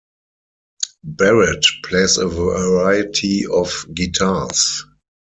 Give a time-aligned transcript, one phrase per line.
[1.05, 4.83] Barrett plays a variety of guitars.